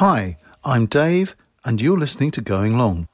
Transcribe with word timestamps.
Hi, 0.00 0.38
I'm 0.64 0.86
Dave, 0.86 1.36
and 1.62 1.78
you're 1.78 1.98
listening 1.98 2.30
to 2.30 2.40
Going 2.40 2.78
Long. 2.78 3.06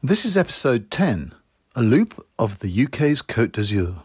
This 0.00 0.24
is 0.24 0.36
episode 0.36 0.92
10, 0.92 1.34
a 1.74 1.82
loop 1.82 2.24
of 2.38 2.60
the 2.60 2.84
UK's 2.84 3.20
Côte 3.20 3.50
d'Azur. 3.50 4.04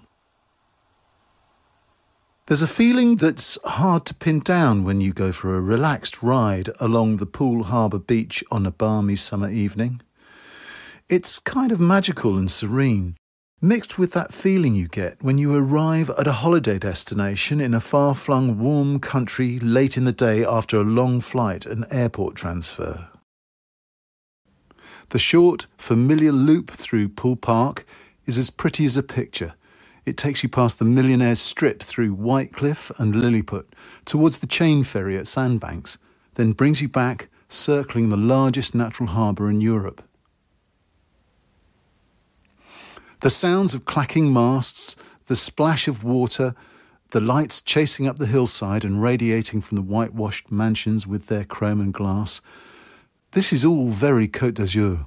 There's 2.48 2.64
a 2.64 2.68
feeling 2.68 3.18
that's 3.18 3.60
hard 3.64 4.08
to 4.08 4.16
pin 4.16 4.40
down 4.40 4.84
when 4.84 5.02
you 5.02 5.14
go 5.14 5.32
for 5.32 5.56
a 5.56 5.62
relaxed 5.62 6.24
ride 6.24 6.72
along 6.80 7.18
the 7.18 7.28
Poole 7.28 7.66
Harbour 7.66 8.00
beach 8.00 8.44
on 8.50 8.66
a 8.66 8.72
balmy 8.72 9.16
summer 9.16 9.52
evening. 9.52 10.02
It's 11.10 11.38
kind 11.38 11.72
of 11.72 11.80
magical 11.80 12.40
and 12.40 12.50
serene, 12.50 13.18
mixed 13.64 13.98
with 13.98 14.12
that 14.12 14.34
feeling 14.34 14.76
you 14.76 14.88
get 14.88 15.24
when 15.24 15.38
you 15.38 15.56
arrive 15.56 16.10
at 16.20 16.28
a 16.28 16.34
holiday 16.34 16.78
destination 16.78 17.62
in 17.62 17.74
a 17.74 17.80
far 17.80 18.14
flung 18.14 18.60
warm 18.60 19.00
country 19.00 19.58
late 19.60 19.98
in 19.98 20.04
the 20.04 20.12
day 20.12 20.44
after 20.46 20.78
a 20.78 20.84
long 20.84 21.22
flight 21.22 21.66
and 21.66 21.86
airport 21.90 22.36
transfer. 22.36 23.08
The 25.10 25.20
short, 25.20 25.66
familiar 25.78 26.34
loop 26.34 26.70
through 26.70 27.10
Poole 27.10 27.38
Park 27.38 27.86
is 28.26 28.38
as 28.38 28.50
pretty 28.50 28.86
as 28.86 28.98
a 28.98 29.04
picture 29.04 29.54
it 30.06 30.18
takes 30.18 30.44
you 30.44 30.50
past 30.50 30.80
the 30.80 30.86
Millionaires 30.86 31.40
Strip 31.40 31.82
through 31.82 32.16
Whitecliff 32.16 32.92
and 33.00 33.16
Lilliput 33.16 33.74
towards 34.06 34.40
the 34.40 34.48
chain 34.48 34.84
ferry 34.84 35.18
at 35.18 35.28
Sandbanks, 35.28 35.98
then 36.34 36.52
brings 36.52 36.82
you 36.82 36.90
back, 36.90 37.30
circling 37.48 38.10
the 38.10 38.18
largest 38.18 38.76
natural 38.76 39.10
harbour 39.10 39.50
in 39.50 39.62
Europe. 39.62 40.04
The 43.24 43.30
sounds 43.30 43.74
of 43.74 43.86
clacking 43.86 44.34
masts, 44.34 44.98
the 45.28 45.38
splash 45.38 45.88
of 45.88 46.04
water, 46.04 46.56
the 47.12 47.22
lights 47.22 47.62
chasing 47.62 48.06
up 48.06 48.18
the 48.18 48.26
hillside 48.26 48.84
and 48.84 49.02
radiating 49.02 49.62
from 49.62 49.78
the 49.78 49.82
whitewashed 49.82 50.52
mansions 50.52 51.08
with 51.08 51.28
their 51.28 51.46
chrome 51.46 51.80
and 51.80 51.94
glass. 51.94 52.42
This 53.32 53.54
is 53.54 53.64
all 53.64 53.88
very 53.88 54.28
Côte 54.28 54.56
d'Azur. 54.56 55.06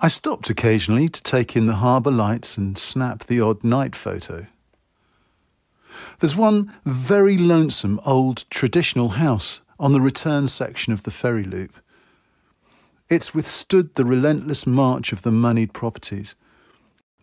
I 0.00 0.08
stopped 0.08 0.48
occasionally 0.48 1.10
to 1.10 1.22
take 1.22 1.54
in 1.54 1.66
the 1.66 1.74
harbour 1.84 2.10
lights 2.10 2.56
and 2.56 2.78
snap 2.78 3.24
the 3.24 3.42
odd 3.42 3.62
night 3.62 3.94
photo. 3.94 4.46
There's 6.20 6.34
one 6.34 6.72
very 6.86 7.36
lonesome 7.36 8.00
old 8.06 8.48
traditional 8.48 9.10
house 9.10 9.60
on 9.78 9.92
the 9.92 10.00
return 10.00 10.46
section 10.46 10.94
of 10.94 11.02
the 11.02 11.10
ferry 11.10 11.44
loop. 11.44 11.82
It's 13.12 13.34
withstood 13.34 13.94
the 13.94 14.06
relentless 14.06 14.66
march 14.66 15.12
of 15.12 15.20
the 15.20 15.30
moneyed 15.30 15.74
properties. 15.74 16.34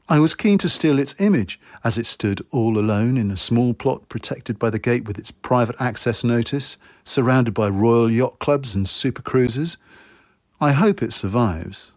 I 0.08 0.20
was 0.20 0.36
keen 0.36 0.60
to 0.60 0.70
steal 0.70 1.00
its 1.00 1.16
image 1.18 1.60
as 1.84 1.98
it 1.98 2.06
stood 2.06 2.46
all 2.52 2.78
alone 2.78 3.18
in 3.18 3.32
a 3.32 3.36
small 3.36 3.74
plot 3.74 4.08
protected 4.08 4.60
by 4.60 4.70
the 4.70 4.78
gate 4.78 5.06
with 5.06 5.18
its 5.18 5.32
private 5.32 5.76
access 5.80 6.24
notice, 6.24 6.78
surrounded 7.04 7.56
by 7.56 7.70
royal 7.70 8.12
yacht 8.12 8.38
clubs 8.38 8.76
and 8.76 8.88
super 8.88 9.24
cruisers. 9.24 9.78
I 10.62 10.74
hope 10.74 11.02
it 11.02 11.12
survives. 11.12 11.92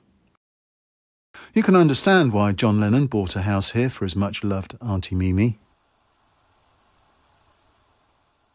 You 1.53 1.63
can 1.63 1.77
understand 1.77 2.33
why 2.33 2.53
John 2.53 2.81
Lennon 2.81 3.09
bought 3.09 3.37
a 3.37 3.43
house 3.43 3.73
here 3.73 3.91
for 3.91 4.07
his 4.07 4.17
much 4.17 4.43
loved 4.43 4.75
Auntie 4.81 5.17
Mimi. 5.17 5.59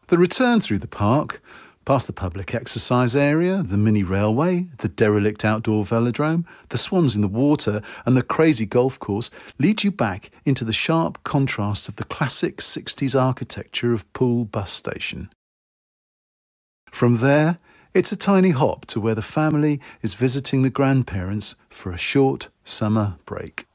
The 0.08 0.18
return 0.18 0.58
through 0.60 0.78
the 0.78 0.88
park, 0.88 1.40
past 1.88 2.06
the 2.06 2.12
public 2.12 2.54
exercise 2.54 3.16
area, 3.16 3.62
the 3.62 3.78
mini 3.78 4.02
railway, 4.02 4.66
the 4.76 4.90
derelict 4.90 5.42
outdoor 5.42 5.82
velodrome, 5.84 6.44
the 6.68 6.76
swans 6.76 7.16
in 7.16 7.22
the 7.22 7.26
water, 7.26 7.80
and 8.04 8.14
the 8.14 8.22
crazy 8.22 8.66
golf 8.66 8.98
course 8.98 9.30
leads 9.58 9.84
you 9.84 9.90
back 9.90 10.28
into 10.44 10.66
the 10.66 10.72
sharp 10.74 11.24
contrast 11.24 11.88
of 11.88 11.96
the 11.96 12.04
classic 12.04 12.58
60s 12.58 13.18
architecture 13.18 13.94
of 13.94 14.12
Poole 14.12 14.44
bus 14.44 14.70
station. 14.70 15.30
From 16.90 17.14
there, 17.16 17.56
it's 17.94 18.12
a 18.12 18.16
tiny 18.16 18.50
hop 18.50 18.84
to 18.88 19.00
where 19.00 19.14
the 19.14 19.22
family 19.22 19.80
is 20.02 20.12
visiting 20.12 20.60
the 20.60 20.68
grandparents 20.68 21.56
for 21.70 21.90
a 21.90 21.96
short 21.96 22.48
summer 22.64 23.16
break. 23.24 23.67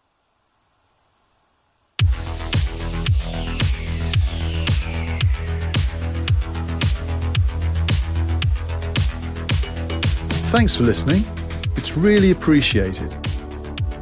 Thanks 10.54 10.76
for 10.76 10.84
listening. 10.84 11.24
It's 11.78 11.98
really 11.98 12.30
appreciated. 12.30 13.12